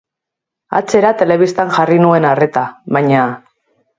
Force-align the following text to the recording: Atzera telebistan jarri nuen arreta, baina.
Atzera 0.79 1.09
telebistan 1.19 1.75
jarri 1.77 1.99
nuen 2.05 2.27
arreta, 2.31 2.65
baina. 2.97 3.29